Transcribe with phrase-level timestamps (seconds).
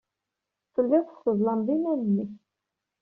[0.73, 2.31] Tellid tesseḍlamed iman-nnek.